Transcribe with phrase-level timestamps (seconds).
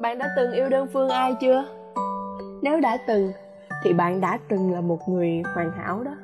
[0.00, 1.64] bạn đã từng yêu đơn phương ai chưa?
[2.62, 3.32] Nếu đã từng
[3.84, 6.14] thì bạn đã từng là một người hoàn hảo đó.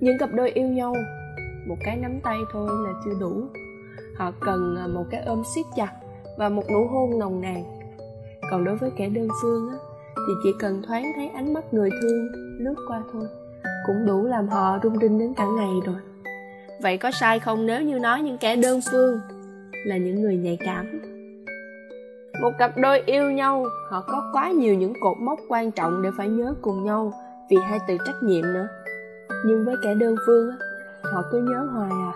[0.00, 0.94] Những cặp đôi yêu nhau
[1.66, 3.42] một cái nắm tay thôi là chưa đủ.
[4.16, 5.92] Họ cần à, một cái ôm siết chặt
[6.38, 7.64] và một nụ hôn nồng nàn.
[8.50, 9.76] Còn đối với kẻ đơn phương á,
[10.16, 12.28] thì chỉ cần thoáng thấy ánh mắt người thương
[12.58, 13.28] lướt qua thôi
[13.86, 15.96] cũng đủ làm họ rung rinh đến cả ngày rồi.
[16.82, 19.20] Vậy có sai không nếu như nói những kẻ đơn phương
[19.84, 21.15] là những người nhạy cảm?
[22.40, 26.10] Một cặp đôi yêu nhau, họ có quá nhiều những cột mốc quan trọng để
[26.16, 27.12] phải nhớ cùng nhau
[27.50, 28.68] vì hai từ trách nhiệm nữa.
[29.46, 30.50] Nhưng với kẻ đơn phương
[31.12, 32.12] họ cứ nhớ hoài à.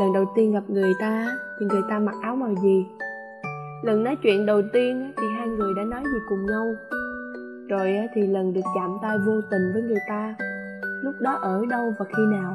[0.00, 1.26] Lần đầu tiên gặp người ta
[1.60, 2.86] thì người ta mặc áo màu gì?
[3.82, 6.66] Lần nói chuyện đầu tiên thì hai người đã nói gì cùng nhau?
[7.68, 10.34] Rồi thì lần được chạm tay vô tình với người ta,
[11.02, 12.54] lúc đó ở đâu và khi nào?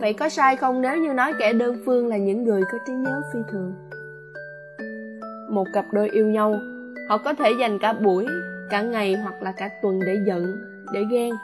[0.00, 2.92] Vậy có sai không nếu như nói kẻ đơn phương là những người có trí
[2.92, 3.74] nhớ phi thường?
[5.54, 6.54] Một cặp đôi yêu nhau.
[7.08, 8.26] Họ có thể dành cả buổi,
[8.70, 10.56] cả ngày hoặc là cả tuần để giận,
[10.92, 11.34] để ghen.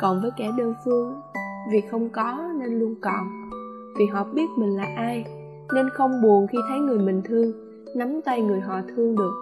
[0.00, 1.20] Còn với kẻ đơn phương,
[1.72, 3.50] vì không có nên luôn còn.
[3.98, 5.24] Vì họ biết mình là ai,
[5.74, 7.52] nên không buồn khi thấy người mình thương,
[7.96, 9.32] nắm tay người họ thương được.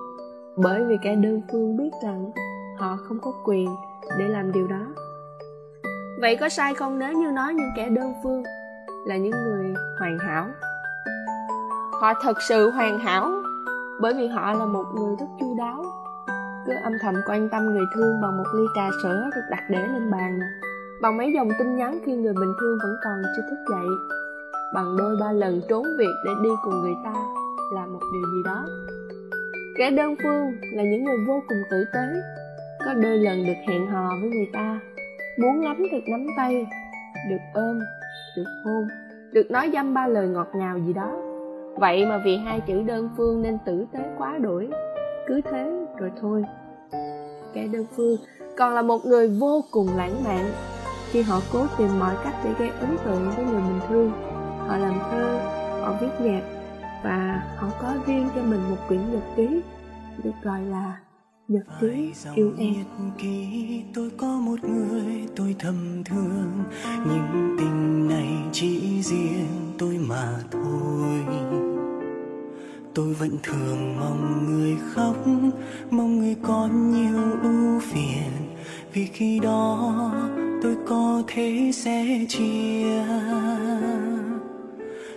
[0.56, 2.30] Bởi vì kẻ đơn phương biết rằng
[2.78, 3.68] họ không có quyền
[4.18, 4.86] để làm điều đó.
[6.20, 8.42] Vậy có sai không nếu như nói những kẻ đơn phương
[9.06, 10.46] là những người hoàn hảo?
[11.92, 13.32] Họ thật sự hoàn hảo?
[14.00, 15.84] Bởi vì họ là một người rất chu đáo.
[16.66, 19.86] Cứ âm thầm quan tâm người thương bằng một ly trà sữa được đặt để
[19.86, 20.40] lên bàn.
[21.02, 23.86] Bằng mấy dòng tin nhắn khi người bình thường vẫn còn chưa thức dậy.
[24.74, 27.12] Bằng đôi ba lần trốn việc để đi cùng người ta
[27.74, 28.64] là một điều gì đó.
[29.78, 32.06] Kẻ đơn phương là những người vô cùng tử tế.
[32.86, 34.80] Có đôi lần được hẹn hò với người ta.
[35.38, 36.66] Muốn nắm được nắm tay.
[37.30, 37.78] Được ôm.
[38.36, 38.88] Được hôn.
[39.32, 41.12] Được nói dăm ba lời ngọt ngào gì đó
[41.78, 44.68] vậy mà vì hai chữ đơn phương nên tử tế quá đuổi.
[45.26, 46.44] Cứ thế rồi thôi.
[47.54, 48.16] Kẻ đơn phương
[48.56, 50.44] còn là một người vô cùng lãng mạn.
[51.10, 54.12] Khi họ cố tìm mọi cách để gây ấn tượng với người mình thương
[54.68, 55.38] họ làm thơ
[55.82, 56.42] họ viết nhạc
[57.04, 59.60] và họ có riêng cho mình một quyển nhật ký
[60.24, 60.98] được gọi là
[61.48, 62.84] nhật ký yêu em.
[63.18, 66.64] ký tôi có một người tôi thầm thương.
[66.84, 71.47] Nhưng tình này chỉ riêng tôi mà thôi
[72.94, 75.16] tôi vẫn thường mong người khóc,
[75.90, 78.30] mong người có nhiều ưu phiền.
[78.92, 80.12] Vì khi đó
[80.62, 83.04] tôi có thể sẽ chia.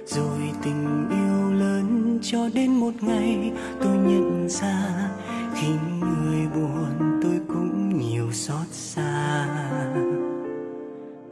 [0.05, 3.51] Rồi tình yêu lớn cho đến một ngày,
[3.81, 5.09] tôi nhận ra
[5.53, 5.67] khi
[5.99, 9.47] người buồn tôi cũng nhiều xót xa.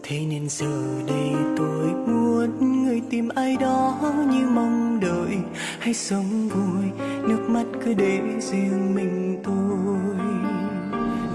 [0.03, 3.97] Thế nên giờ đây tôi muốn người tìm ai đó
[4.31, 4.78] như mong
[5.89, 6.85] hãy sống vui.
[7.27, 10.15] Nước mắt cứ để riêng mình tôi.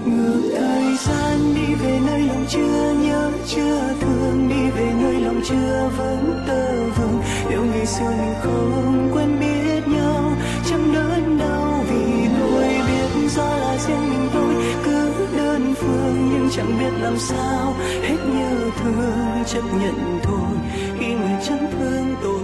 [0.05, 4.49] Ngược thời gian đi về nơi lòng chưa nhớ, chưa thương.
[4.49, 9.87] Đi về nơi lòng chưa vẫn tơ vương yêu ngày xưa mình không quen biết
[9.87, 10.31] nhau
[10.69, 14.53] chẳng đớn đau vì tôi biết do là riêng mình tôi
[14.85, 16.29] cứ đơn phương.
[16.33, 20.57] Nhưng chẳng biết làm sao, hết như thương, chấp nhận thôi.
[20.99, 22.41] Khi người chẳng thương tôi